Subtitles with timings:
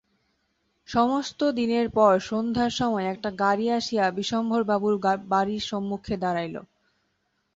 [0.89, 4.95] সমস্ত দিনের পর সন্ধ্যার সময় একটা গাড়ি আসিয়া বিশ্বম্ভরবাবুর
[5.31, 6.55] বাড়ির সম্মুখে দাঁড়াইল।